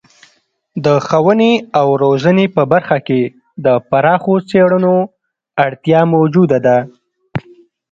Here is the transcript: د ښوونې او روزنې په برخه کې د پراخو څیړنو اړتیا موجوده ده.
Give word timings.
د 0.85 0.87
ښوونې 1.07 1.53
او 1.79 1.87
روزنې 2.03 2.45
په 2.55 2.63
برخه 2.71 2.97
کې 3.07 3.21
د 3.65 3.67
پراخو 3.89 4.35
څیړنو 4.49 4.95
اړتیا 5.65 5.99
موجوده 6.13 6.57
ده. 6.65 6.77